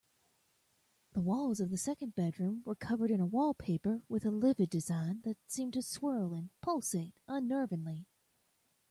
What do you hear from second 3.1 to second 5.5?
in a wallpaper with a livid design that